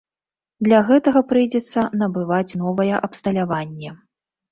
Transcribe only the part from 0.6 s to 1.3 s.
Для гэтага